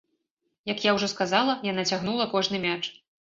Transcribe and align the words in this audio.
Як 0.69 0.79
я 0.85 0.93
ўжо 0.99 1.09
сказала, 1.11 1.53
яна 1.71 1.85
цягнула 1.91 2.27
кожны 2.35 2.65
мяч. 2.67 2.81